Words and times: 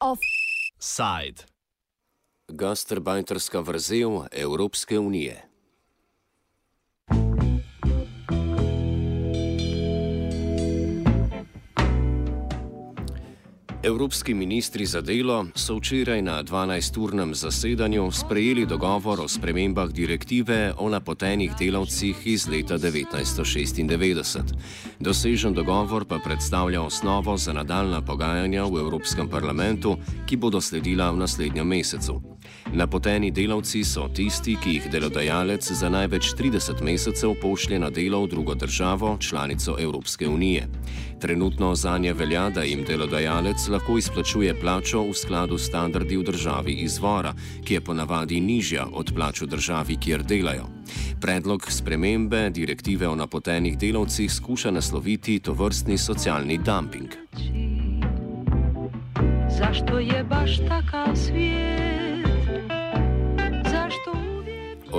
Offside. 0.00 1.44
Gastrbajterska 2.52 3.60
vrzel 3.60 4.24
Evropske 4.32 4.98
unije. 4.98 5.49
Evropski 13.82 14.34
ministri 14.34 14.86
za 14.86 15.00
delo 15.00 15.46
so 15.54 15.76
včeraj 15.76 16.22
na 16.22 16.42
12-urnem 16.42 17.34
zasedanju 17.34 18.10
sprejeli 18.12 18.66
dogovor 18.66 19.20
o 19.20 19.28
spremembah 19.28 19.88
direktive 19.88 20.72
o 20.78 20.88
napotenih 20.88 21.52
delavcih 21.58 22.16
iz 22.24 22.48
leta 22.48 22.78
1996. 22.78 24.40
Dosežen 25.00 25.54
dogovor 25.54 26.04
pa 26.04 26.18
predstavlja 26.24 26.82
osnovo 26.82 27.36
za 27.36 27.52
nadaljna 27.52 28.02
pogajanja 28.02 28.64
v 28.64 28.80
Evropskem 28.80 29.28
parlamentu, 29.28 29.96
ki 30.26 30.36
bodo 30.36 30.60
sledila 30.60 31.10
v 31.10 31.16
naslednjem 31.16 31.66
mesecu. 31.66 32.20
Napoteni 32.72 33.30
delavci 33.30 33.84
so 33.84 34.08
tisti, 34.14 34.54
ki 34.62 34.76
jih 34.76 34.84
delodajalec 34.92 35.72
za 35.72 35.88
največ 35.88 36.34
30 36.38 36.82
mesecev 36.82 37.34
pošlje 37.42 37.78
na 37.78 37.90
delo 37.90 38.22
v 38.22 38.28
drugo 38.28 38.54
državo, 38.54 39.16
članico 39.20 39.76
Evropske 39.78 40.28
unije. 40.28 40.68
Trenutno 41.20 41.74
za 41.74 41.98
nje 41.98 42.12
velja, 42.12 42.50
da 42.50 42.62
jim 42.62 42.84
delodajalec 42.84 43.68
lahko 43.68 43.98
izplačuje 43.98 44.54
plačo 44.60 45.02
v 45.02 45.14
skladu 45.14 45.58
s 45.58 45.66
standardi 45.66 46.16
v 46.16 46.22
državi 46.22 46.72
izvora, 46.72 47.34
ki 47.64 47.74
je 47.74 47.80
ponavadi 47.80 48.40
nižja 48.40 48.86
od 48.92 49.12
plač 49.14 49.42
v 49.42 49.46
državi, 49.46 49.96
kjer 49.96 50.22
delajo. 50.22 50.68
Predlog 51.20 51.66
spremembe 51.72 52.50
direktive 52.50 53.08
o 53.08 53.16
napotenih 53.16 53.78
delavcih 53.78 54.32
skuša 54.32 54.70
nasloviti 54.70 55.38
to 55.38 55.52
vrstni 55.52 55.98
socialni 55.98 56.58
dumping. 56.58 57.10
Zašto 59.58 59.98
je 59.98 60.24
baš 60.24 60.58
takav 60.68 61.16
svijet? 61.16 61.89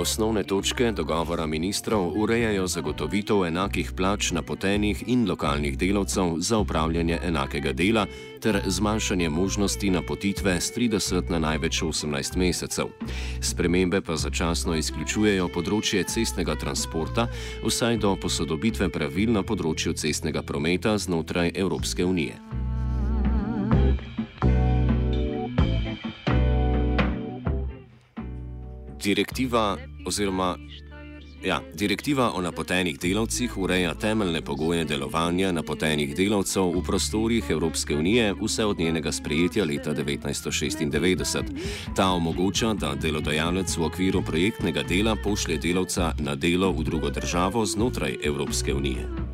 Osnovne 0.02 0.42
točke 0.42 0.92
dogovora 0.92 1.46
ministrov 1.46 2.12
urejajo 2.16 2.66
zagotovitev 2.66 3.44
enakih 3.46 3.92
plač 3.96 4.32
napotenih 4.34 5.04
in 5.06 5.28
lokalnih 5.30 5.76
delavcev 5.78 6.34
za 6.38 6.58
upravljanje 6.58 7.18
enakega 7.22 7.72
dela 7.72 8.06
ter 8.40 8.58
zmanjšanje 8.66 9.28
možnosti 9.28 9.90
napotitve 9.90 10.60
z 10.60 10.72
30 10.76 11.30
na 11.30 11.38
največ 11.38 11.82
18 11.82 12.36
mesecev. 12.36 12.90
Spremembe 13.40 14.00
pa 14.00 14.16
začasno 14.16 14.74
izključujejo 14.74 15.46
področje 15.54 16.02
cestnega 16.02 16.58
transporta, 16.58 17.28
vsaj 17.62 18.00
do 18.02 18.16
posodobitve 18.16 18.90
pravil 18.90 19.30
na 19.30 19.46
področju 19.46 19.94
cestnega 19.94 20.42
prometa 20.42 20.98
znotraj 20.98 21.54
Evropske 21.54 22.04
unije. 22.04 22.42
Direktiva, 29.02 29.76
oziroma, 30.06 30.56
ja, 31.44 31.60
direktiva 31.74 32.30
o 32.32 32.40
napotenih 32.42 32.98
delavcih 33.00 33.58
ureja 33.58 33.94
temeljne 33.94 34.42
pogoje 34.42 34.84
delovanja 34.84 35.52
napotenih 35.52 36.14
delavcev 36.16 36.70
v 36.76 36.82
prostorih 36.86 37.50
Evropske 37.50 37.96
unije 37.96 38.34
vse 38.42 38.64
od 38.64 38.78
njenega 38.78 39.12
sprejetja 39.12 39.64
leta 39.64 39.94
1996. 39.94 41.42
Ta 41.96 42.10
omogoča, 42.10 42.74
da 42.74 42.94
delodajalec 42.94 43.76
v 43.76 43.84
okviru 43.84 44.22
projektnega 44.22 44.82
dela 44.82 45.16
pošlje 45.24 45.58
delavca 45.58 46.14
na 46.18 46.34
delo 46.34 46.72
v 46.72 46.84
drugo 46.84 47.10
državo 47.10 47.66
znotraj 47.66 48.16
Evropske 48.24 48.74
unije. 48.74 49.31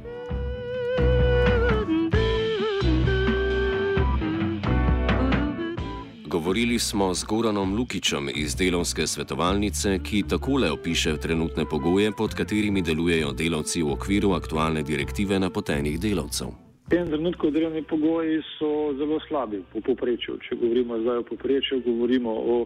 Govorili 6.49 6.79
smo 6.79 7.15
z 7.15 7.25
Goranom 7.29 7.77
Lukičem 7.79 8.29
iz 8.35 8.57
delovske 8.57 9.07
svetovalnice, 9.07 9.99
ki 9.99 10.23
takole 10.31 10.71
opiše 10.71 11.17
trenutne 11.23 11.65
pogoje, 11.71 12.13
pod 12.19 12.35
katerimi 12.35 12.83
delujejo 12.83 13.33
delavci 13.33 13.83
v 13.83 13.93
okviru 13.93 14.33
aktualne 14.33 14.83
direktive 14.83 15.39
napotenih 15.39 16.01
delavcev. 16.01 16.49
V 16.87 16.91
tem 16.95 17.05
trenutku 17.07 17.51
delovni 17.51 17.83
pogoji 17.83 18.41
so 18.57 18.71
zelo 18.97 19.21
slabi 19.29 19.61
v 19.75 19.83
poprečju. 19.91 20.39
Če 20.49 20.57
govorimo 20.57 20.97
zdaj 21.03 21.21
o 21.21 21.27
poprečju, 21.29 21.83
govorimo 21.85 22.33
o 22.33 22.57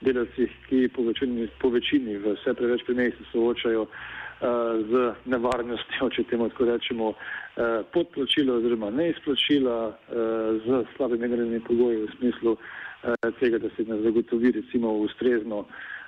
delavcih, 0.00 0.56
ki 0.70 0.88
po 0.96 1.04
večini, 1.04 1.44
po 1.60 1.68
večini 1.68 2.16
vse 2.16 2.56
preveč 2.56 2.86
pri 2.88 2.94
meni 2.94 3.12
se 3.18 3.28
soočajo 3.34 3.84
uh, 3.84 3.92
z 4.88 5.12
nevarnostjo, 5.28 6.08
če 6.08 6.24
temu 6.32 6.48
tako 6.56 6.70
rečemo, 6.72 7.12
uh, 7.12 7.84
podplačila 7.92 8.56
oziroma 8.56 8.90
neizplačila, 8.96 9.78
uh, 9.92 10.64
z 10.64 10.82
slabimi 10.96 11.28
delovnimi 11.28 11.64
pogoji 11.68 12.00
v 12.06 12.10
smislu 12.16 12.56
Eh, 12.56 12.84
tega, 13.40 13.58
da 13.58 13.68
se 13.76 13.84
ne 13.84 14.00
zagotovi 14.02 14.50
recimo 14.52 14.92
ustrezno 14.92 15.64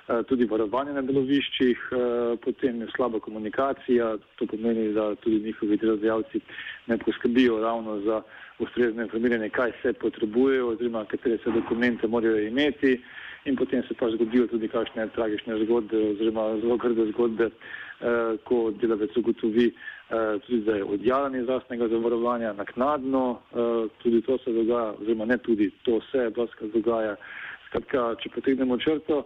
eh, 0.07 0.23
tudi 0.27 0.45
varovanje 0.45 0.93
na 0.93 1.01
deloviščih, 1.01 1.77
eh, 1.91 2.37
potem 2.43 2.81
je 2.81 2.87
slaba 2.95 3.19
komunikacija, 3.19 4.17
to 4.35 4.45
pomeni, 4.45 4.93
da 4.93 5.15
tudi 5.15 5.39
njihovi 5.39 5.77
delodajalci 5.77 6.41
ne 6.87 6.97
poskrbijo 6.97 7.59
ravno 7.61 7.99
za 7.99 8.21
ustrezno 8.59 9.03
informiranje, 9.03 9.49
kaj 9.49 9.71
se 9.81 9.93
potrebujejo 9.93 10.67
oziroma 10.67 11.05
katere 11.05 11.37
se 11.43 11.51
dokumente 11.51 12.07
morajo 12.07 12.39
imeti. 12.47 13.01
In 13.45 13.55
potem 13.55 13.83
se 13.87 13.93
pa 13.93 14.09
zgodijo 14.11 14.47
tudi 14.47 14.67
kakšne 14.67 15.07
tragične 15.15 15.63
zgodbe 15.63 15.97
oziroma 16.09 16.57
zelo 16.61 16.77
grde 16.77 17.05
zgodbe, 17.11 17.49
ko 18.43 18.71
delavec 18.81 19.17
ugotovi, 19.17 19.73
Eh, 20.09 20.39
tudi 20.47 20.61
za 20.61 20.85
odjavljanje 20.85 21.43
zdravstvenega 21.43 21.87
zavarovanja 21.87 22.53
naknadno, 22.53 23.39
eh, 23.51 23.87
tudi 24.03 24.21
to 24.21 24.37
se 24.37 24.51
dogaja, 24.51 24.93
oziroma 25.01 25.25
ne 25.25 25.37
tudi 25.37 25.71
to 25.83 26.01
se 26.11 26.29
doska 26.29 26.65
dogaja. 26.73 27.15
Skratka, 27.67 28.15
če 28.15 28.29
potegnemo 28.29 28.77
črto, 28.77 29.23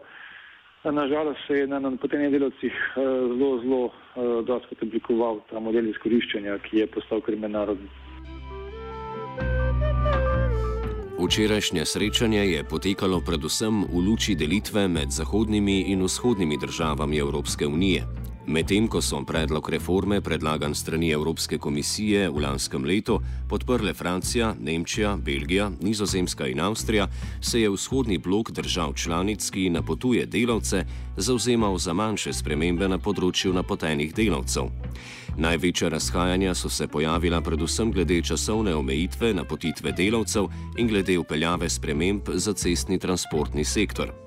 eh, 0.84 0.92
nažalost 0.92 1.40
se 1.48 1.54
je 1.54 1.68
na 1.68 1.80
napotenih 1.80 2.32
delovcih 2.32 2.74
zelo, 2.96 3.60
zelo 3.62 3.92
doskrat 4.44 4.84
oblikoval 4.84 5.40
ta 5.50 5.60
model 5.60 5.88
izkoriščanja, 5.88 6.58
ki 6.58 6.78
je 6.78 6.88
postal 6.88 7.22
kriminalni. 7.22 7.88
Včerajšnje 11.20 11.86
srečanje 11.86 12.44
je 12.46 12.64
potekalo 12.64 13.22
predvsem 13.26 13.84
v 13.88 14.04
luči 14.08 14.36
delitve 14.36 14.88
med 14.88 15.16
zahodnimi 15.16 15.82
in 15.96 16.04
vzhodnimi 16.04 16.58
državami 16.58 17.18
Evropske 17.18 17.68
unije. 17.68 18.23
Medtem 18.48 18.90
ko 18.92 19.00
so 19.02 19.22
predlog 19.24 19.70
reforme 19.70 20.22
predlagan 20.22 20.76
strani 20.76 21.12
Evropske 21.16 21.58
komisije 21.58 22.30
v 22.30 22.42
lanskem 22.44 22.84
letu 22.86 23.22
podprle 23.50 23.94
Francija, 23.94 24.56
Nemčija, 24.60 25.16
Belgija, 25.18 25.72
Nizozemska 25.82 26.48
in 26.48 26.60
Avstrija, 26.60 27.08
se 27.42 27.62
je 27.62 27.70
vzhodni 27.70 28.18
blok 28.18 28.52
držav 28.52 28.94
članic, 28.94 29.50
ki 29.50 29.70
napotuje 29.70 30.26
delavce, 30.26 30.86
zauzemal 31.18 31.78
za 31.78 31.94
manjše 31.94 32.34
spremembe 32.34 32.88
na 32.88 32.98
področju 32.98 33.54
napotenih 33.54 34.12
delavcev. 34.14 34.68
Največja 35.38 35.90
razhajanja 35.90 36.54
so 36.56 36.70
se 36.70 36.88
pojavila 36.88 37.42
predvsem 37.42 37.92
glede 37.92 38.22
časovne 38.22 38.76
omejitve 38.76 39.34
napotitve 39.34 39.92
delavcev 39.92 40.52
in 40.78 40.88
glede 40.88 41.18
upeljave 41.18 41.70
sprememb 41.70 42.30
za 42.36 42.54
cestni 42.54 43.00
transportni 43.00 43.64
sektor. 43.64 44.23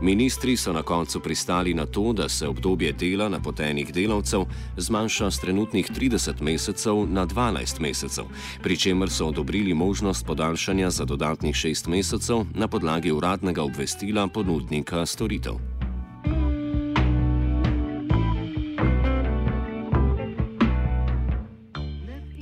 Ministri 0.00 0.56
so 0.56 0.72
na 0.72 0.82
koncu 0.82 1.20
pristali 1.20 1.74
na 1.74 1.86
to, 1.86 2.12
da 2.12 2.28
se 2.28 2.48
obdobje 2.48 2.92
dela 2.92 3.28
napotenih 3.28 3.92
delavcev 3.92 4.44
zmanjša 4.76 5.30
z 5.30 5.40
trenutnih 5.40 5.90
30 5.90 6.42
mesecev 6.42 7.06
na 7.08 7.26
12 7.26 7.80
mesecev, 7.80 8.24
pri 8.62 8.76
čemer 8.76 9.10
so 9.10 9.26
odobrili 9.26 9.74
možnost 9.74 10.26
podaljšanja 10.26 10.90
za 10.90 11.04
dodatnih 11.04 11.54
6 11.54 11.88
mesecev 11.88 12.44
na 12.54 12.68
podlagi 12.68 13.12
uradnega 13.12 13.62
obvestila 13.62 14.28
ponudnika 14.28 15.06
storitev. 15.06 15.73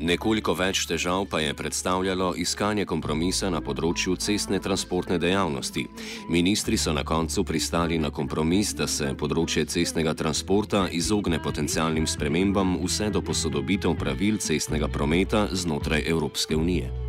Nekoliko 0.02 0.56
več 0.58 0.80
težav 0.90 1.28
pa 1.30 1.38
je 1.40 1.54
predstavljalo 1.54 2.32
iskanje 2.42 2.82
kompromisa 2.90 3.50
na 3.54 3.60
področju 3.62 4.16
cestne 4.18 4.58
transportne 4.58 5.18
dejavnosti. 5.22 5.84
Ministri 6.28 6.76
so 6.76 6.90
na 6.92 7.04
koncu 7.06 7.44
pristali 7.46 8.00
na 8.02 8.10
kompromis, 8.10 8.72
da 8.74 8.88
se 8.90 9.12
področje 9.14 9.64
cestnega 9.70 10.16
transporta 10.18 10.88
izogne 10.90 11.38
potencialnim 11.42 12.10
spremembam 12.10 12.74
vse 12.82 13.12
do 13.14 13.22
posodobitev 13.22 13.94
pravil 13.94 14.42
cestnega 14.42 14.90
prometa 14.90 15.46
znotraj 15.54 16.02
Evropske 16.10 16.58
unije. 16.58 17.01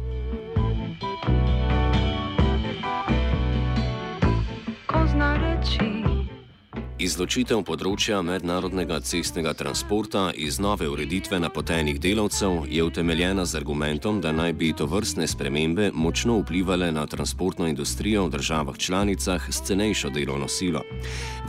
Izločitev 7.04 7.66
področja 7.68 8.22
mednarodnega 8.24 9.02
cestnega 9.04 9.52
transporta 9.60 10.22
iz 10.40 10.56
nove 10.64 10.88
ureditve 10.88 11.36
napotenih 11.44 11.98
delavcev 12.00 12.70
je 12.72 12.86
utemeljena 12.88 13.44
z 13.44 13.58
argumentom, 13.60 14.22
da 14.24 14.32
naj 14.32 14.54
bi 14.62 14.70
to 14.72 14.88
vrstne 14.88 15.28
spremembe 15.28 15.90
močno 15.92 16.38
vplivali 16.40 16.88
na 16.96 17.04
transportno 17.04 17.68
industrijo 17.68 18.24
v 18.30 18.34
državah 18.38 18.80
članicah 18.86 19.50
s 19.52 19.68
cenejšo 19.68 20.14
delovno 20.16 20.48
silo. 20.48 20.86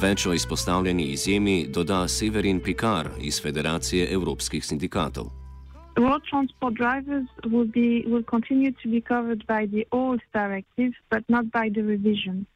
Več 0.03 0.27
o 0.27 0.35
izpostavljeni 0.35 1.07
izjemi 1.15 1.57
doda 1.71 2.03
Severin 2.09 2.59
Pikar 2.59 3.15
iz 3.23 3.39
Federacije 3.43 4.11
evropskih 4.11 4.67
sindikatov. 4.67 5.31
road 5.97 6.23
transport 6.29 6.75
drivers 6.75 7.29
will 7.45 7.65
be 7.65 8.05
will 8.07 8.23
continue 8.23 8.73
to 8.83 8.89
be 8.89 9.01
covered 9.01 9.47
by 9.47 9.67
the 9.67 9.87
old 9.93 10.21
directive, 10.33 10.93
but 11.11 11.23
not 11.29 11.51
by 11.53 11.69
the 11.69 11.83
revision, 11.83 12.47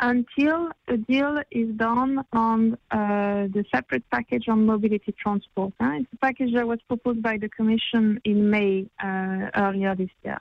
until 0.00 0.70
a 0.88 0.96
deal 0.96 1.42
is 1.50 1.68
done 1.76 2.24
on 2.32 2.74
uh, 2.90 3.48
the 3.52 3.64
separate 3.74 4.08
package 4.10 4.48
on 4.48 4.66
mobility 4.66 5.12
transport. 5.12 5.72
Huh? 5.80 5.98
It's 6.00 6.12
a 6.12 6.16
package 6.18 6.54
that 6.54 6.66
was 6.66 6.80
proposed 6.88 7.22
by 7.22 7.38
the 7.38 7.48
Commission 7.48 8.20
in 8.24 8.50
May 8.50 8.86
uh, 9.02 9.50
earlier 9.56 9.94
this 9.94 10.10
year. 10.24 10.40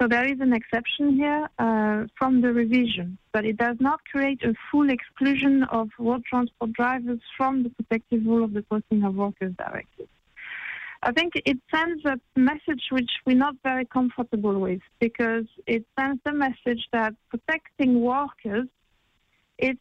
So 0.00 0.06
there 0.06 0.26
is 0.26 0.40
an 0.40 0.52
exception 0.52 1.14
here 1.14 1.48
uh, 1.58 2.04
from 2.18 2.42
the 2.42 2.52
revision, 2.52 3.16
but 3.32 3.46
it 3.46 3.56
does 3.56 3.76
not 3.80 4.00
create 4.04 4.42
a 4.42 4.52
full 4.70 4.90
exclusion 4.90 5.64
of 5.64 5.88
road 5.98 6.22
transport 6.24 6.72
drivers 6.74 7.20
from 7.36 7.62
the 7.62 7.70
protective 7.70 8.26
rule 8.26 8.44
of 8.44 8.52
the 8.52 8.62
Posting 8.62 9.04
of 9.04 9.14
Workers 9.14 9.54
Directive. 9.56 10.08
I 11.06 11.12
think 11.12 11.34
it 11.36 11.58
sends 11.72 12.04
a 12.04 12.18
message 12.34 12.82
which 12.90 13.10
we're 13.24 13.36
not 13.36 13.54
very 13.62 13.84
comfortable 13.84 14.58
with 14.58 14.80
because 14.98 15.44
it 15.64 15.84
sends 15.96 16.20
the 16.24 16.32
message 16.32 16.84
that 16.92 17.14
protecting 17.28 18.00
workers 18.00 18.66
is 19.56 19.76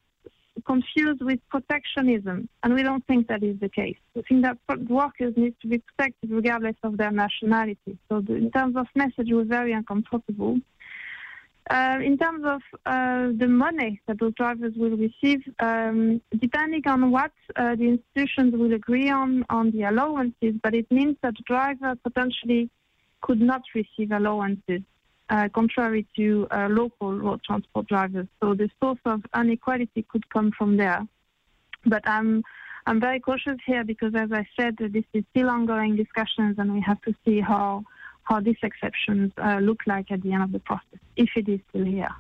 confused 0.68 1.24
with 1.24 1.40
protectionism, 1.50 2.48
and 2.62 2.76
we 2.76 2.84
don't 2.84 3.04
think 3.08 3.28
that 3.30 3.42
is 3.42 3.60
the 3.60 3.70
case. 3.70 3.98
We 4.14 4.22
think 4.22 4.44
that 4.44 4.60
workers 4.88 5.34
need 5.36 5.56
to 5.64 5.68
be 5.68 5.80
protected 5.80 6.30
regardless 6.30 6.76
of 6.84 6.96
their 6.98 7.12
nationality. 7.12 7.98
So, 8.08 8.18
in 8.30 8.52
terms 8.52 8.76
of 8.78 8.86
message, 8.94 9.30
we're 9.32 9.46
very 9.46 9.74
uncomfortable. 9.74 10.60
Uh, 11.68 11.98
in 12.04 12.16
terms 12.16 12.46
of 12.46 12.62
uh, 12.86 13.30
the 13.38 13.48
money 13.48 14.00
that 14.06 14.20
those 14.20 14.34
drivers 14.36 14.74
will 14.76 14.96
receive, 14.96 15.42
um, 15.60 16.22
depending 16.38 16.86
on 16.86 17.10
what 17.10 17.32
uh, 17.56 17.76
the 17.76 17.88
institutions 17.88 18.54
will 18.54 18.74
agree 18.74 19.10
on 19.10 19.44
on 19.50 19.72
the 19.72 19.82
allowances, 19.82 20.54
but 20.62 20.76
it 20.76 20.86
means 20.92 21.18
that 21.24 21.34
the 21.36 21.44
driver 21.48 21.96
potentially 22.04 22.70
could 23.22 23.42
not 23.42 23.64
receive 23.74 24.12
allowances, 24.12 24.82
uh, 25.32 25.50
contrary 25.56 26.06
to 26.16 26.48
uh, 26.52 26.68
local 26.70 27.18
road 27.18 27.42
transport 27.44 27.88
drivers. 27.88 28.28
So 28.40 28.54
the 28.54 28.70
source 28.80 29.00
of 29.06 29.24
inequality 29.36 30.06
could 30.08 30.30
come 30.30 30.52
from 30.52 30.78
there. 30.78 31.02
But 31.84 32.08
I'm 32.08 32.44
I'm 32.86 33.00
very 33.00 33.20
cautious 33.20 33.58
here 33.66 33.84
because, 33.84 34.14
as 34.14 34.32
I 34.32 34.46
said, 34.56 34.78
this 34.78 35.06
is 35.14 35.24
still 35.32 35.50
ongoing 35.50 35.96
discussions, 35.96 36.60
and 36.60 36.72
we 36.72 36.82
have 36.82 37.02
to 37.02 37.16
see 37.26 37.40
how 37.40 37.84
how 38.26 38.40
these 38.42 38.62
exceptions 38.62 39.32
uh, 39.38 39.60
look 39.62 39.82
like 39.88 40.12
at 40.12 40.22
the 40.22 40.34
end 40.34 40.44
of 40.44 40.52
the 40.52 40.60
process, 40.60 41.00
if 41.16 41.30
it 41.36 41.48
is 41.48 41.62
still 41.70 41.86
here. 41.86 42.14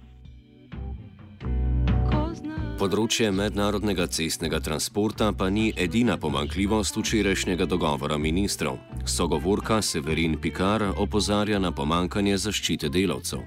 Področje 2.76 3.30
mednarodnega 3.32 4.04
cestnega 4.12 4.60
transporta 4.60 5.30
pa 5.32 5.48
ni 5.48 5.70
edina 5.80 6.18
pomankljivost 6.20 6.98
včerajšnjega 7.00 7.66
dogovora 7.72 8.18
ministrov. 8.20 8.76
Sogovorka 9.08 9.78
Severin 9.82 10.36
Pikar 10.44 10.84
opozarja 11.00 11.62
na 11.64 11.72
pomankanje 11.72 12.36
zaščite 12.46 12.92
delavcev. 12.92 13.46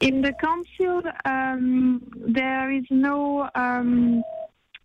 In 0.00 0.22
the 0.22 0.32
council, 0.38 1.02
um, 1.26 2.00
there 2.38 2.70
is 2.70 2.86
no 2.90 3.50
um, 3.56 4.22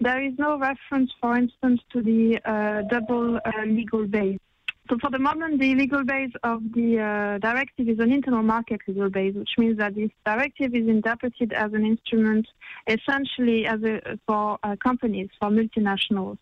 there 0.01 0.25
is 0.25 0.33
no 0.39 0.57
reference, 0.57 1.13
for 1.21 1.37
instance, 1.37 1.81
to 1.93 2.01
the 2.01 2.41
uh, 2.45 2.81
double 2.89 3.37
uh, 3.37 3.65
legal 3.65 4.07
base. 4.07 4.41
So 4.87 4.97
for 4.99 5.09
the 5.09 5.17
moment, 5.17 5.59
the 5.59 5.73
legal 5.73 6.03
base 6.03 6.31
of 6.43 6.61
the 6.73 6.99
uh, 6.99 7.37
directive 7.39 7.89
is 7.89 7.97
an 7.99 8.11
internal 8.11 8.43
market 8.43 8.81
legal 8.87 9.09
base, 9.09 9.33
which 9.33 9.57
means 9.57 9.77
that 9.79 9.95
this 9.95 10.11
directive 10.25 10.75
is 10.75 10.87
interpreted 10.87 11.53
as 11.53 11.73
an 11.73 11.83
instrument 11.85 12.47
essentially 12.87 13.65
as 13.65 13.81
a, 13.83 14.19
for 14.27 14.59
uh, 14.61 14.75
companies, 14.75 15.29
for 15.39 15.49
multinationals. 15.49 16.37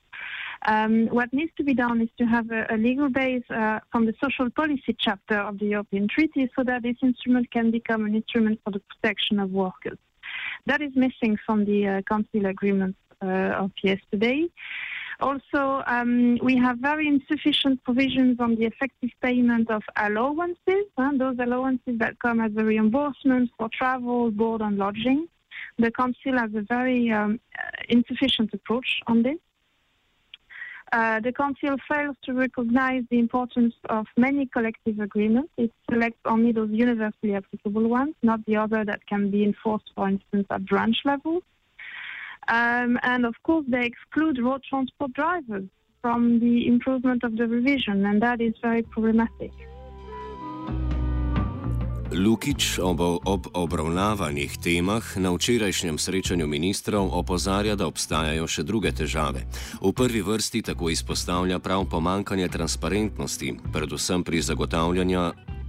Um, 0.66 1.08
what 1.08 1.32
needs 1.32 1.52
to 1.58 1.64
be 1.64 1.74
done 1.74 2.02
is 2.02 2.10
to 2.18 2.26
have 2.26 2.52
a, 2.52 2.66
a 2.70 2.78
legal 2.78 3.10
base 3.10 3.50
uh, 3.50 3.80
from 3.92 4.06
the 4.06 4.14
social 4.22 4.50
policy 4.50 4.96
chapter 4.98 5.38
of 5.38 5.60
the 5.60 5.68
European 5.68 6.10
Treaty 6.10 6.50
so 6.56 6.64
that 6.64 6.84
this 6.84 6.98
instrument 7.02 7.50
can 7.52 7.72
become 7.72 8.06
an 8.06 8.16
instrument 8.16 8.60
for 8.66 8.72
the 8.72 8.82
protection 8.82 9.40
of 9.40 9.52
workers. 9.52 9.98
That 10.66 10.82
is 10.82 10.92
missing 10.96 11.38
from 11.46 11.64
the 11.64 11.88
uh, 11.88 12.02
Council 12.02 12.46
agreement 12.46 12.96
uh, 13.22 13.64
of 13.64 13.72
yesterday. 13.82 14.48
Also, 15.20 15.84
um, 15.88 16.38
we 16.42 16.58
have 16.58 16.78
very 16.80 17.08
insufficient 17.08 17.84
provisions 17.84 18.40
on 18.40 18.56
the 18.56 18.66
effective 18.66 19.12
payment 19.22 19.70
of 19.70 19.84
allowances, 19.96 20.86
those 20.98 21.38
allowances 21.40 21.98
that 21.98 22.20
come 22.20 22.40
as 22.40 22.52
a 22.58 22.64
reimbursement 22.64 23.50
for 23.58 23.70
travel, 23.70 24.32
board, 24.32 24.62
and 24.62 24.78
lodging. 24.78 25.28
The 25.78 25.92
Council 25.92 26.38
has 26.38 26.54
a 26.56 26.62
very 26.62 27.12
um, 27.12 27.40
insufficient 27.90 28.54
approach 28.54 29.00
on 29.08 29.24
this. 29.24 29.38
Uh, 30.92 31.20
the 31.22 31.32
Council 31.32 31.76
fails 31.90 32.16
to 32.24 32.34
recognize 32.34 33.04
the 33.10 33.18
importance 33.18 33.74
of 33.90 34.06
many 34.16 34.46
collective 34.46 35.00
agreements. 35.00 35.50
It 35.58 35.72
selects 35.90 36.20
only 36.26 36.52
those 36.52 36.70
universally 36.70 37.34
applicable 37.34 37.88
ones, 37.88 38.14
not 38.22 38.46
the 38.46 38.58
other 38.58 38.86
that 38.86 39.08
can 39.08 39.32
be 39.32 39.44
enforced, 39.44 39.90
for 39.96 40.08
instance, 40.08 40.46
at 40.52 40.66
branch 40.66 40.98
level. 41.04 41.42
Um, 42.48 43.00
and 43.04 43.26
of 43.26 43.36
course, 43.44 43.66
they 43.70 43.86
exclude 43.86 44.40
road 44.40 44.62
transport 44.70 45.14
drivers 45.14 45.68
from 46.02 46.40
the 46.40 46.68
improvement 46.68 47.24
of 47.24 47.38
the 47.38 47.48
revision, 47.48 48.06
and 48.06 48.22
that 48.22 48.42
is 48.42 48.54
very 48.62 48.84
problematic. 48.84 49.52
Lukič 52.14 52.78
ob, 52.78 53.02
ob 53.26 53.50
obravnavanih 53.58 54.62
temah 54.62 55.02
na 55.18 55.34
včerajšnjem 55.34 55.98
srečanju 55.98 56.46
ministrov 56.46 57.10
opozarja, 57.10 57.74
da 57.74 57.90
obstajajo 57.90 58.46
še 58.46 58.62
druge 58.62 58.94
težave. 58.94 59.50
V 59.82 59.90
prvi 59.98 60.22
vrsti 60.22 60.62
tako 60.62 60.94
izpostavlja 60.94 61.58
prav 61.58 61.90
pomankanje 61.90 62.52
transparentnosti, 62.54 63.58
predvsem 63.74 64.22
pri, 64.22 64.46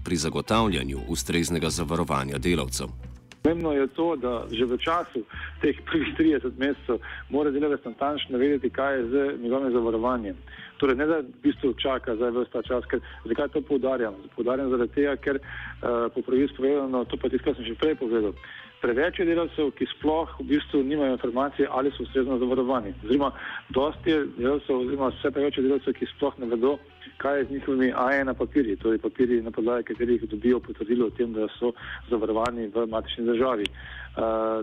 pri 0.04 0.16
zagotavljanju 0.20 1.00
ustreznega 1.08 1.72
zavarovanja 1.72 2.36
delavcev. 2.36 3.13
Pomembno 3.44 3.72
je 3.72 3.86
to, 3.86 4.16
da 4.16 4.48
že 4.48 4.64
v 4.64 4.80
času 4.80 5.20
teh 5.60 5.76
prvih 5.84 6.16
30 6.16 6.56
mesecev 6.56 6.96
mora 7.28 7.50
delavec 7.52 7.84
natančno 7.84 8.38
vedeti, 8.40 8.70
kaj 8.72 8.96
je 8.96 9.04
z 9.04 9.14
njegovim 9.42 9.72
zavarovanjem. 9.72 10.36
Torej, 10.80 10.96
ne 10.96 11.06
da 11.06 11.18
v 11.20 11.28
bistvu 11.44 11.74
čaka 11.76 12.16
zdaj 12.16 12.32
vse 12.32 12.50
ta 12.52 12.62
čas, 12.64 12.88
ker 12.88 13.04
zakaj 13.28 13.52
to 13.52 13.60
poudarjam? 13.60 14.16
Poudarjam 14.32 14.70
zaradi 14.72 14.96
tega, 14.96 15.16
ker 15.20 15.36
uh, 15.36 16.08
po 16.14 16.24
pravilu 16.24 16.56
povedano, 16.56 17.04
to 17.04 17.20
pa 17.20 17.28
tisto, 17.28 17.44
kar 17.44 17.54
sem 17.60 17.68
že 17.68 17.76
prej 17.76 18.00
povedal. 18.00 18.32
Preveč 18.80 19.20
je 19.20 19.28
delavcev, 19.28 19.76
ki 19.76 19.92
sploh 19.92 20.28
v 20.40 20.48
bistvu 20.48 20.80
nimajo 20.80 21.20
informacije, 21.20 21.68
ali 21.68 21.92
so 21.92 22.08
ustrezno 22.08 22.40
zavarovani. 22.40 22.96
Oziroma, 23.04 23.28
dosti 23.76 24.10
je 24.10 24.24
delavcev, 24.40 24.88
oziroma 24.88 25.12
vse 25.12 25.30
preveč 25.36 25.60
je 25.60 25.68
delavcev, 25.68 25.92
ki 26.00 26.08
sploh 26.16 26.40
ne 26.40 26.48
vedo, 26.48 26.78
kaj 27.16 27.38
je 27.38 27.44
z 27.44 27.50
njihovimi 27.50 27.92
AE 27.96 28.34
papirji, 28.38 28.76
torej 28.76 28.98
papirji, 28.98 29.42
na 29.42 29.50
podlagi 29.50 29.84
katerih 29.84 30.22
dobijo 30.28 30.60
potrdilo 30.60 31.06
o 31.06 31.10
tem, 31.10 31.32
da 31.32 31.48
so 31.58 31.72
zavarovani 32.10 32.70
v 32.74 32.86
matični 32.86 33.24
državi. 33.24 33.64
Uh, 33.64 34.20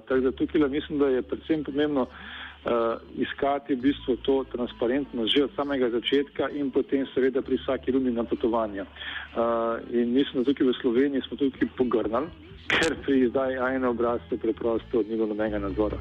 tako 0.07 0.19
da 0.21 0.31
tukaj 0.31 0.69
mislim, 0.69 0.99
da 0.99 1.07
je 1.07 1.21
predvsem 1.21 1.63
pomembno 1.63 2.01
uh, 2.01 2.71
iskati 3.17 3.75
v 3.75 3.81
bistvu 3.81 4.15
to 4.15 4.43
transparentnost 4.51 5.33
že 5.35 5.43
od 5.43 5.51
samega 5.55 5.89
začetka 5.89 6.49
in 6.49 6.71
potem 6.71 7.05
seveda 7.13 7.41
pri 7.41 7.57
vsaki 7.57 7.91
rundi 7.91 8.11
napotovanja. 8.11 8.85
Uh, 8.85 9.79
in 9.91 10.13
mislim, 10.13 10.43
da 10.43 10.51
tukaj 10.51 10.67
v 10.67 10.79
Sloveniji 10.81 11.21
smo 11.27 11.37
tukaj 11.37 11.67
pogrnali, 11.77 12.27
ker 12.71 12.95
pri 13.05 13.19
izdaji 13.19 13.57
AE 13.57 13.87
obrazce 13.87 14.37
preprosto 14.37 15.03
ni 15.03 15.15
bilo 15.15 15.27
nobenega 15.27 15.59
nadzora. 15.59 15.97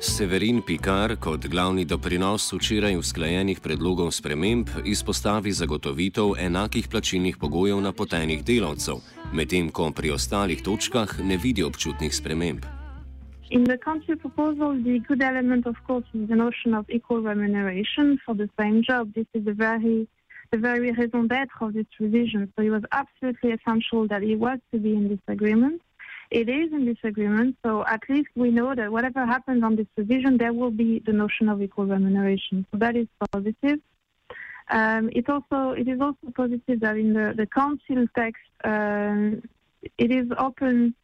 Severin 0.00 0.60
Pikar 0.60 1.14
kot 1.16 1.46
glavni 1.48 1.84
doprinos 1.88 2.52
včeraj 2.52 2.98
usklajenih 3.00 3.60
predlogov 3.64 4.10
sprememb 4.12 4.68
izpostavi 4.84 5.52
zagotovitev 5.52 6.34
enakih 6.38 6.88
plačilnih 6.92 7.38
pogojev 7.40 7.80
napotenih 7.80 8.44
delavcev, 8.44 9.00
medtem 9.32 9.70
ko 9.72 9.88
pri 9.96 10.10
ostalih 10.10 10.60
točkah 10.62 11.16
ne 11.24 11.38
vidi 11.40 11.64
občutnih 11.64 12.12
sprememb. 12.14 12.66
In 13.50 13.64
the 13.64 13.78
council 13.78 14.16
proposal, 14.16 14.76
the 14.84 14.98
good 15.08 15.22
element, 15.22 15.66
of 15.66 15.76
course, 15.86 16.04
is 16.12 16.28
the 16.28 16.36
notion 16.36 16.74
of 16.74 16.84
equal 16.90 17.22
remuneration 17.22 18.18
for 18.26 18.34
the 18.34 18.48
same 18.60 18.82
job. 18.82 19.08
This 19.14 19.26
is 19.32 19.44
the 19.44 19.54
very, 19.54 20.06
the 20.52 20.58
very 20.58 20.92
raison 20.92 21.26
d'être 21.26 21.62
of 21.62 21.72
this 21.72 21.88
revision. 21.98 22.52
So 22.54 22.62
it 22.62 22.70
was 22.70 22.84
absolutely 22.92 23.52
essential 23.52 24.06
that 24.08 24.22
it 24.22 24.36
was 24.38 24.58
to 24.72 24.78
be 24.78 24.92
in 24.92 25.08
this 25.08 25.24
agreement. 25.26 25.80
It 26.30 26.48
is 26.48 26.72
in 26.72 26.84
this 26.84 26.98
agreement, 27.04 27.56
so 27.64 27.84
at 27.86 28.02
least 28.08 28.28
we 28.34 28.50
know 28.50 28.74
that 28.74 28.90
whatever 28.90 29.24
happens 29.24 29.62
on 29.62 29.76
this 29.76 29.86
provision, 29.94 30.38
there 30.38 30.52
will 30.52 30.72
be 30.72 31.00
the 31.06 31.12
notion 31.12 31.48
of 31.48 31.62
equal 31.62 31.86
remuneration. 31.86 32.66
So 32.72 32.78
that 32.78 32.96
is 32.96 33.06
positive. 33.32 33.80
Um, 34.68 35.10
it 35.12 35.28
also 35.28 35.70
it 35.70 35.86
is 35.86 36.00
also 36.00 36.32
positive 36.34 36.80
that 36.80 36.96
in 36.96 37.12
the, 37.12 37.32
the 37.36 37.46
council 37.46 38.06
text 38.16 38.42
um, 38.64 39.42
it 39.98 40.10
is 40.10 40.26
open. 40.38 40.94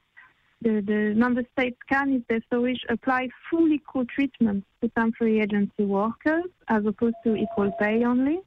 The, 0.62 0.80
the 0.80 1.14
member 1.16 1.44
states 1.52 1.78
can, 1.88 2.12
if 2.12 2.26
they 2.28 2.40
so 2.48 2.60
wish, 2.60 2.78
apply 2.88 3.30
full 3.50 3.72
equal 3.72 4.04
treatment 4.06 4.64
to 4.80 4.88
temporary 4.90 5.40
agency 5.40 5.84
workers 5.84 6.44
as 6.68 6.86
opposed 6.86 7.16
to 7.24 7.34
equal 7.34 7.72
pay 7.80 8.04
only. 8.04 8.40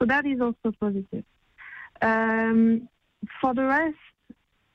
So 0.00 0.06
that 0.06 0.26
is 0.26 0.40
also 0.40 0.74
positive. 0.80 1.24
Um, 2.02 2.88
for 3.40 3.54
the 3.54 3.66
rest, 3.66 3.96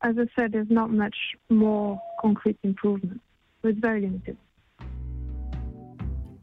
as 0.09 0.15
I 0.17 0.27
said, 0.35 0.51
there's 0.53 0.73
not 0.81 0.89
much 1.03 1.17
more 1.49 1.99
concrete 2.21 2.59
improvement. 2.63 3.21
So 3.61 3.69
it's 3.69 3.79
very 3.79 4.01
limited. 4.01 4.37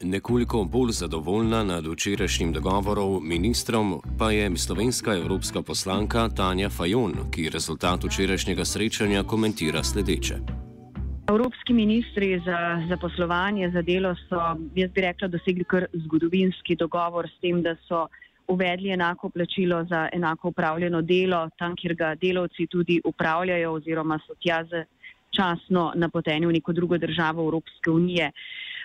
Nekoliko 0.04 0.64
bolj 0.64 0.90
zadovoljna 0.90 1.64
nad 1.64 1.87
včerajšnjim 1.87 2.52
dogovorom 2.52 3.28
ministrom 3.28 4.02
pa 4.19 4.31
je 4.31 4.57
slovenska 4.57 5.14
evropska 5.14 5.62
poslanka 5.62 6.28
Tanja 6.28 6.69
Fajon, 6.69 7.12
ki 7.31 7.49
rezultat 7.49 8.04
včerajšnjega 8.04 8.64
srečanja 8.64 9.23
komentira 9.23 9.83
sledeče. 9.83 10.35
Evropski 11.28 11.73
ministri 11.73 12.40
za 12.45 12.87
zaposlovanje, 12.88 13.71
za 13.71 13.83
delo 13.83 14.14
so, 14.28 14.40
jaz 14.75 14.90
bi 14.90 15.00
rekla, 15.00 15.28
dosegli 15.28 15.64
kar 15.64 15.87
zgodovinski 15.92 16.76
dogovor 16.76 17.28
s 17.37 17.40
tem, 17.40 17.62
da 17.62 17.76
so 17.88 18.07
uvedli 18.49 18.91
enako 18.91 19.29
plačilo 19.29 19.85
za 19.85 20.09
enako 20.13 20.49
upravljeno 20.49 21.03
delo, 21.03 21.49
tam, 21.59 21.77
kjer 21.77 21.95
ga 21.95 22.15
delavci 22.15 22.67
tudi 22.67 23.01
upravljajo 23.05 23.73
oziroma 23.73 24.19
so 24.27 24.35
tja 24.41 24.65
začasno 24.65 25.93
napoteni 25.95 26.47
v 26.47 26.53
neko 26.53 26.73
drugo 26.73 26.99
državo 26.99 27.43
Evropske 27.43 27.91
unije. 27.91 28.33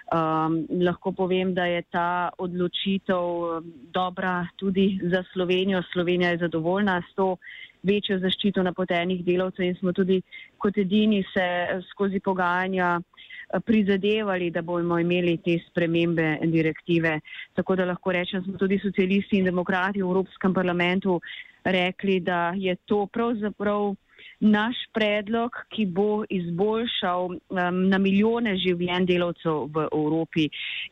Um, 0.07 0.67
lahko 0.85 1.11
povem, 1.11 1.53
da 1.53 1.65
je 1.65 1.81
ta 1.91 2.29
odločitev 2.37 3.17
um, 3.19 3.73
dobra 3.93 4.47
tudi 4.55 4.99
za 5.03 5.23
Slovenijo. 5.33 5.83
Slovenija 5.93 6.29
je 6.29 6.37
zadovoljna 6.37 7.01
s 7.11 7.15
to 7.15 7.35
večjo 7.83 8.19
zaščito 8.19 8.63
napotenih 8.63 9.25
delavcev 9.25 9.65
in 9.65 9.75
smo 9.75 9.91
tudi 9.93 10.21
kot 10.57 10.77
edini 10.77 11.23
se 11.33 11.47
skozi 11.91 12.19
pogajanja 12.19 12.99
uh, 12.99 13.27
prizadevali, 13.65 14.51
da 14.51 14.61
bomo 14.61 14.99
imeli 14.99 15.37
te 15.43 15.57
spremembe 15.69 16.37
direktive. 16.51 17.19
Tako 17.55 17.75
da 17.75 17.85
lahko 17.85 18.11
rečem, 18.11 18.43
smo 18.43 18.57
tudi 18.57 18.79
socialisti 18.83 19.37
in 19.37 19.45
demokrati 19.45 20.01
v 20.01 20.09
Evropskem 20.09 20.53
parlamentu 20.53 21.21
rekli, 21.63 22.19
da 22.19 22.53
je 22.55 22.75
to 22.85 23.05
pravzaprav 23.05 23.95
naš 24.39 24.75
predlog, 24.93 25.51
ki 25.69 25.85
bo 25.85 26.23
izboljšal 26.29 27.25
um, 27.25 27.79
na 27.89 27.97
milijone 27.97 28.57
življenj 28.61 29.07
delavcev 29.09 29.65
v 29.73 29.87
Evropi 29.91 30.47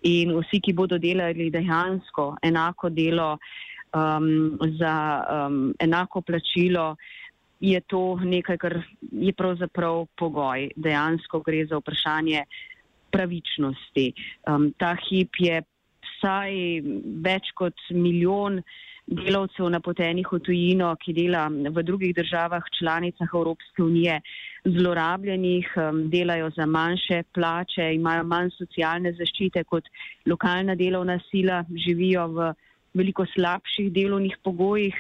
in 0.10 0.34
vsi, 0.40 0.62
ki 0.66 0.74
bodo 0.74 0.98
delali 0.98 1.52
dejansko 1.54 2.36
enako 2.44 2.90
delo 2.90 3.36
um, 3.94 4.58
za 4.80 4.96
um, 5.22 5.60
enako 5.80 6.22
plačilo, 6.22 6.96
je 7.60 7.82
to 7.82 8.20
nekaj, 8.24 8.58
kar 8.58 8.80
je 9.12 9.34
pravzaprav 9.34 10.06
pogoj. 10.18 10.70
Dejansko 10.76 11.40
gre 11.46 11.66
za 11.66 11.80
vprašanje 11.80 12.44
pravičnosti. 13.12 14.12
Um, 14.48 14.74
ta 14.78 14.96
hip 15.08 15.40
je 15.40 15.62
vsaj 16.06 16.52
več 17.24 17.52
kot 17.56 17.88
milijon 17.92 18.62
delavcev 19.06 19.70
napotenih 19.70 20.26
v 20.32 20.40
tujino, 20.42 20.90
ki 20.98 21.14
dela 21.14 21.46
v 21.50 21.84
drugih 21.86 22.14
državah 22.18 22.64
članicah 22.80 23.30
Evropske 23.30 23.84
unije, 23.84 24.20
zlorabljenih, 24.66 25.68
delajo 26.10 26.50
za 26.56 26.66
manjše 26.66 27.24
plače, 27.34 27.92
imajo 27.94 28.24
manj 28.24 28.50
socialne 28.58 29.14
zaščite 29.14 29.64
kot 29.64 29.86
lokalna 30.26 30.76
delovna 30.76 31.20
sila, 31.30 31.64
živijo 31.86 32.28
v 32.34 32.54
veliko 32.96 33.25
slabših 33.36 33.92
delovnih 33.94 34.38
pogojih. 34.44 34.96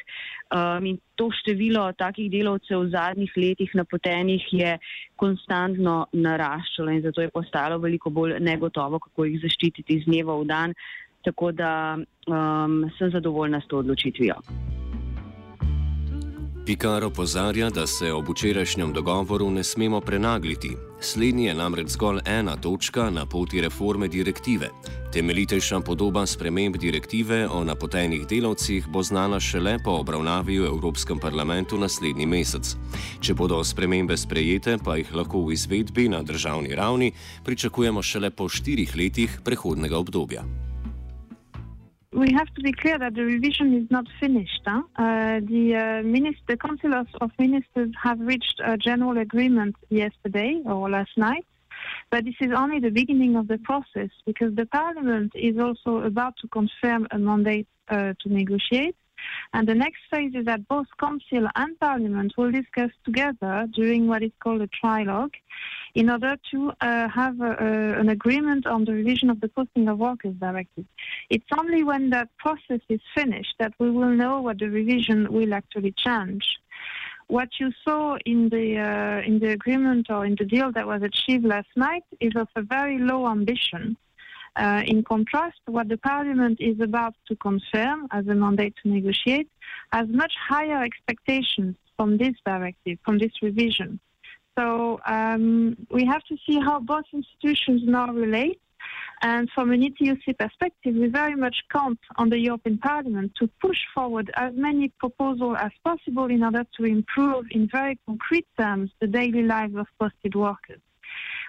Um, 0.55 0.85
in 0.85 0.99
to 1.17 1.31
število 1.33 1.87
takih 1.97 2.29
delavcev 2.31 2.83
v 2.83 2.91
zadnjih 2.93 3.31
letih 3.35 3.71
napotenih 3.73 4.45
je 4.53 4.75
konstantno 5.17 6.05
naraščalo 6.13 6.93
in 6.93 7.01
zato 7.01 7.23
je 7.23 7.33
postalo 7.33 7.79
veliko 7.81 8.11
bolj 8.13 8.37
negotovo, 8.39 8.99
kako 8.99 9.25
jih 9.25 9.41
zaščititi 9.41 9.99
iz 9.99 10.05
dneva 10.05 10.37
v 10.37 10.47
dan 10.51 10.77
tako 11.25 11.51
da 11.51 11.97
um, 11.97 12.91
sem 12.97 13.11
zadovoljna 13.11 13.61
s 13.61 13.67
to 13.67 13.77
odločitvijo. 13.77 14.35
Pikar 16.65 17.03
opozarja, 17.03 17.69
da 17.69 17.87
se 17.87 18.13
ob 18.13 18.29
včerajšnjem 18.29 18.93
dogovoru 18.93 19.51
ne 19.51 19.63
smemo 19.63 20.01
prenagliti. 20.01 20.71
Slednji 21.01 21.45
je 21.45 21.53
namreč 21.53 21.87
zgolj 21.87 22.19
ena 22.25 22.55
točka 22.55 23.09
na 23.09 23.25
poti 23.25 23.61
reforme 23.61 24.07
direktive. 24.07 24.69
Temeljitejša 25.13 25.79
podoba 25.79 26.25
sprememb 26.25 26.77
direktive 26.77 27.47
o 27.47 27.63
napotenih 27.63 28.25
delavcih 28.27 28.87
bo 28.87 29.03
znana 29.03 29.39
šele 29.39 29.77
po 29.83 29.91
obravnavi 29.91 30.59
v 30.59 30.65
Evropskem 30.65 31.19
parlamentu 31.19 31.77
naslednji 31.77 32.25
mesec. 32.25 32.75
Če 33.21 33.33
bodo 33.33 33.63
spremembe 33.63 34.17
sprejete, 34.17 34.77
pa 34.83 34.97
jih 34.97 35.13
lahko 35.13 35.45
v 35.45 35.53
izvedbi 35.53 36.09
na 36.09 36.23
državni 36.23 36.75
ravni 36.75 37.11
pričakujemo 37.43 38.01
šele 38.01 38.29
po 38.29 38.49
štirih 38.49 38.95
letih 38.95 39.41
prehodnega 39.43 39.97
obdobja. 39.97 40.64
We 42.15 42.31
have 42.31 42.47
to 42.55 42.61
be 42.61 42.71
clear 42.71 42.97
that 42.97 43.13
the 43.13 43.23
revision 43.23 43.73
is 43.73 43.91
not 43.91 44.05
finished. 44.19 44.61
Huh? 44.65 44.83
Uh, 44.95 45.41
the, 45.41 45.75
uh, 45.75 46.07
minister, 46.07 46.41
the 46.47 46.57
Council 46.57 46.93
of, 46.93 47.31
Ministers 47.37 47.91
have 48.01 48.19
reached 48.19 48.61
a 48.63 48.77
general 48.77 49.17
agreement 49.17 49.75
yesterday 49.89 50.61
or 50.65 50.89
last 50.89 51.11
night, 51.17 51.45
but 52.09 52.23
this 52.23 52.35
is 52.39 52.51
only 52.55 52.79
the 52.79 52.89
beginning 52.89 53.35
of 53.35 53.47
the 53.47 53.57
process 53.57 54.09
because 54.25 54.55
the 54.55 54.65
Parliament 54.65 55.33
is 55.35 55.57
also 55.59 55.97
about 56.03 56.35
to 56.37 56.47
confirm 56.47 57.07
a 57.11 57.19
mandate 57.19 57.67
uh, 57.89 58.13
to 58.21 58.29
negotiate. 58.29 58.95
And 59.53 59.67
the 59.67 59.75
next 59.75 60.01
phase 60.11 60.33
is 60.35 60.45
that 60.45 60.67
both 60.67 60.87
Council 60.99 61.47
and 61.55 61.79
Parliament 61.79 62.33
will 62.37 62.51
discuss 62.51 62.91
together 63.03 63.67
during 63.73 64.07
what 64.07 64.23
is 64.23 64.31
called 64.39 64.61
a 64.61 64.67
trilogue 64.67 65.33
in 65.93 66.09
order 66.09 66.35
to 66.51 66.71
uh, 66.81 67.07
have 67.07 67.39
a, 67.39 67.51
a, 67.51 67.99
an 67.99 68.09
agreement 68.09 68.67
on 68.67 68.85
the 68.85 68.93
revision 68.93 69.29
of 69.29 69.39
the 69.39 69.47
Posting 69.47 69.87
of 69.87 69.97
Workers 69.97 70.35
Directive. 70.39 70.85
It's 71.29 71.45
only 71.57 71.83
when 71.83 72.09
that 72.09 72.29
process 72.37 72.81
is 72.89 72.99
finished 73.15 73.55
that 73.59 73.73
we 73.79 73.89
will 73.89 74.09
know 74.09 74.41
what 74.41 74.59
the 74.59 74.69
revision 74.69 75.31
will 75.31 75.53
actually 75.53 75.93
change. 75.97 76.45
What 77.27 77.49
you 77.59 77.71
saw 77.83 78.17
in 78.25 78.49
the 78.49 78.77
uh, 78.77 79.27
in 79.27 79.39
the 79.39 79.51
agreement 79.51 80.11
or 80.11 80.25
in 80.25 80.35
the 80.37 80.45
deal 80.45 80.71
that 80.73 80.85
was 80.85 81.01
achieved 81.01 81.43
last 81.43 81.69
night 81.75 82.03
is 82.19 82.33
of 82.35 82.47
a 82.55 82.61
very 82.61 82.99
low 82.99 83.27
ambition. 83.27 83.97
Uh, 84.55 84.81
in 84.85 85.03
contrast, 85.03 85.59
what 85.65 85.89
the 85.89 85.97
Parliament 85.97 86.59
is 86.61 86.79
about 86.79 87.13
to 87.27 87.35
confirm 87.35 88.07
as 88.11 88.25
a 88.27 88.33
mandate 88.33 88.73
to 88.81 88.89
negotiate 88.89 89.49
has 89.91 90.07
much 90.07 90.33
higher 90.49 90.81
expectations 90.81 91.75
from 91.97 92.17
this 92.17 92.35
directive, 92.45 92.97
from 93.03 93.17
this 93.17 93.31
revision. 93.41 93.99
So 94.57 94.99
um, 95.05 95.75
we 95.91 96.05
have 96.05 96.23
to 96.25 96.37
see 96.45 96.59
how 96.59 96.79
both 96.79 97.05
institutions 97.11 97.81
now 97.85 98.07
relate. 98.13 98.59
And 99.21 99.49
from 99.55 99.71
an 99.71 99.81
ETUC 99.81 100.37
perspective, 100.37 100.95
we 100.95 101.07
very 101.07 101.35
much 101.35 101.57
count 101.71 101.99
on 102.17 102.29
the 102.29 102.37
European 102.37 102.77
Parliament 102.77 103.33
to 103.39 103.49
push 103.61 103.79
forward 103.93 104.31
as 104.35 104.53
many 104.55 104.89
proposals 104.99 105.57
as 105.59 105.71
possible 105.83 106.25
in 106.25 106.43
order 106.43 106.65
to 106.77 106.85
improve, 106.85 107.45
in 107.51 107.67
very 107.67 107.97
concrete 108.05 108.47
terms, 108.57 108.91
the 109.01 109.07
daily 109.07 109.43
lives 109.43 109.75
of 109.75 109.87
posted 109.99 110.35
workers. 110.35 110.79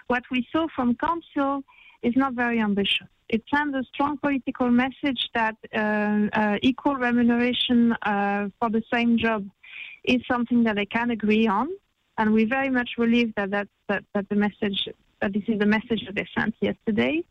What 0.07 0.23
we 0.31 0.47
saw 0.51 0.67
from 0.75 0.95
Council 0.95 1.63
is 2.01 2.15
not 2.15 2.33
very 2.33 2.59
ambitious. 2.59 3.07
It 3.29 3.43
sends 3.53 3.75
a 3.75 3.83
strong 3.93 4.17
political 4.17 4.69
message 4.69 5.29
that 5.33 5.55
uh, 5.73 5.77
uh, 6.31 6.57
equal 6.61 6.95
remuneration 6.95 7.93
uh, 8.01 8.49
for 8.59 8.69
the 8.69 8.83
same 8.91 9.17
job 9.17 9.45
is 10.03 10.21
something 10.31 10.63
that 10.63 10.75
they 10.77 10.85
can 10.85 11.11
agree 11.11 11.47
on 11.47 11.67
and 12.17 12.33
we 12.33 12.45
very 12.45 12.69
much 12.69 12.91
believe 12.97 13.33
that 13.35 13.51
that, 13.51 13.67
that, 13.87 14.03
that 14.13 14.27
the 14.29 14.35
message 14.35 14.89
that 15.21 15.33
this 15.33 15.43
is 15.47 15.57
the 15.59 15.65
message 15.65 16.05
that 16.05 16.15
they 16.15 16.27
sent 16.37 16.53
yesterday. 16.61 17.23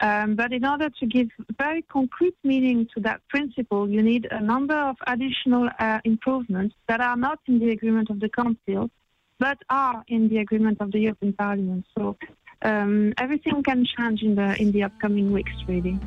Um, 0.00 0.34
but 0.34 0.52
in 0.52 0.64
order 0.64 0.90
to 0.90 1.06
give 1.06 1.28
very 1.58 1.82
concrete 1.82 2.36
meaning 2.44 2.88
to 2.94 3.00
that 3.00 3.20
principle, 3.28 3.88
you 3.88 4.02
need 4.02 4.26
a 4.30 4.40
number 4.40 4.74
of 4.74 4.96
additional 5.06 5.68
uh, 5.78 6.00
improvements 6.04 6.74
that 6.88 7.00
are 7.00 7.16
not 7.16 7.38
in 7.46 7.58
the 7.58 7.70
agreement 7.70 8.10
of 8.10 8.20
the 8.20 8.28
Council, 8.28 8.90
but 9.38 9.58
are 9.70 10.02
in 10.08 10.28
the 10.28 10.38
agreement 10.38 10.78
of 10.80 10.92
the 10.92 10.98
European 10.98 11.32
Parliament. 11.32 11.86
So 11.96 12.16
um, 12.64 13.12
everything 13.18 13.62
can 13.62 13.84
change 13.84 14.22
in 14.22 14.34
the 14.34 14.56
in 14.60 14.72
the 14.72 14.82
upcoming 14.82 15.32
weeks, 15.32 15.52
really. 15.68 15.98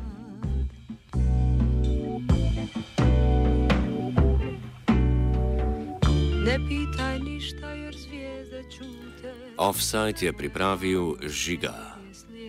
Offside 9.56 10.20
je 10.20 10.32
pripravil 10.32 11.16
žiga. 11.24 11.95